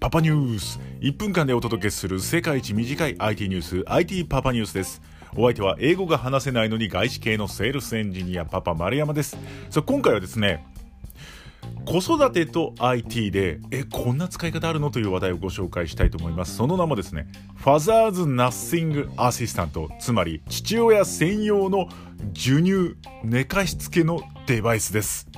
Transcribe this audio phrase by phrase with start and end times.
[0.00, 0.80] パパニュース。
[1.00, 5.02] 1分間でお届けする世界一短い IT ニュース IT パパニュースです。
[5.36, 9.36] お相手は英語が話せないのに外資系のセールスエンジニアパパ丸山です。
[9.70, 10.66] さあ今回はですね
[11.84, 16.56] 子育てと IT でえこんな使い方あるのという話題をご紹介したいと思います。
[16.56, 21.88] その名もですね Father's Nursing Assistant つまり父親専用の
[22.34, 25.28] 授乳寝かしつけのデバイスです。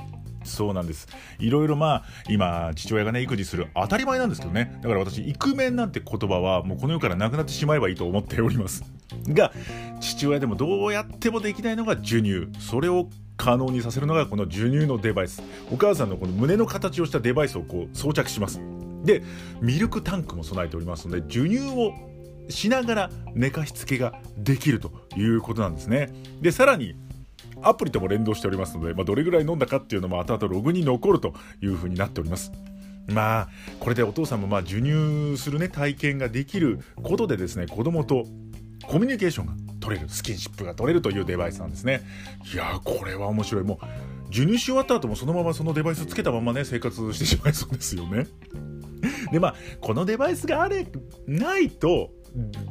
[0.43, 1.07] そうなんです。
[1.39, 4.77] いろいろまあ今父親がね育児する当たり前なんですけどね。
[4.81, 8.83] だから私イクメンなんて言葉はもうこの世からなくなってしまえばいいと思っております。
[9.27, 9.53] が
[9.99, 12.47] 父親でもどうやってもできないのが授乳。
[12.59, 13.07] それを
[13.41, 15.41] 可能にさせるのがこの授乳のデバイス。
[15.71, 18.61] お母さんのこの胸の形をしたデバイスをこう装着します。
[19.03, 19.23] で
[19.61, 21.91] ミルクタンクも備えておりますので授乳を
[22.49, 26.13] しながら寝かしつけができるということなんですね。
[26.39, 26.93] でさらに
[27.63, 31.33] アプリとも連動しておりますので、まあ、どれぐらい飲んだかっていうのも後々ログに残ると
[31.63, 32.51] いうふうになっております。
[33.07, 38.27] まあこれでお父さんもまあ授乳するね体験ができることでですね子供と
[38.85, 42.01] コミュニケーションが取れるスキンシップが取れるというデバイスなんですね。
[42.53, 43.63] いやーこれは面白い。
[43.63, 48.27] もう授乳し終わった後もそのままそのデバイスつけたままね生活してしまいそうですよね。
[49.31, 50.87] でまあこのデバイスがあれ
[51.27, 52.11] ないと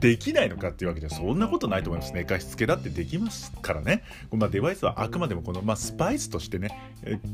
[0.01, 6.71] できないのかっていうわけではそんなことないと思います寝かしつけだってできますからね、まあ、デバイスはあくまでもこの、まあ、スパイスとしてね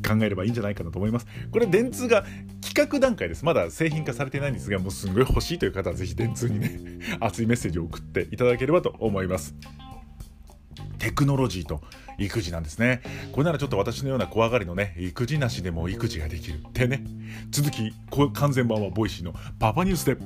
[0.07, 2.25] 考えればいいんじゃないかなと思いますこれ電通が
[2.63, 6.81] 企画段階ですまだ製品化されてないんですがもうすごい欲しいという方はぜひ電通にね
[7.21, 9.55] 熱いメッセージを送っていただければと思います
[10.99, 11.81] テクノロジーと
[12.19, 13.03] 育児なんですね。
[13.33, 16.61] これならちょっと私のような怖がりのね、育児なしでも育児ができる。
[16.67, 17.05] ってね。
[17.51, 17.93] 続き、
[18.35, 20.17] 完全版はボイシーのパパニュースで